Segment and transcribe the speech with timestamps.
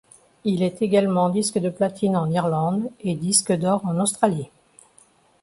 [0.45, 4.49] Il est également disque de platine en Irlande et disque d'or en Australie.